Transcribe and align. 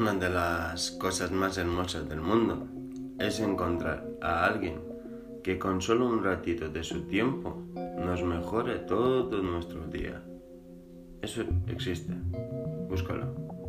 Una 0.00 0.14
de 0.14 0.30
las 0.30 0.92
cosas 0.92 1.30
más 1.30 1.58
hermosas 1.58 2.08
del 2.08 2.22
mundo 2.22 2.66
es 3.18 3.38
encontrar 3.38 4.02
a 4.22 4.46
alguien 4.46 4.80
que 5.44 5.58
con 5.58 5.82
solo 5.82 6.06
un 6.06 6.24
ratito 6.24 6.70
de 6.70 6.82
su 6.82 7.02
tiempo 7.02 7.54
nos 7.98 8.22
mejore 8.22 8.76
todo 8.76 9.42
nuestro 9.42 9.86
día. 9.88 10.22
Eso 11.20 11.42
existe. 11.66 12.14
Búscalo. 12.88 13.59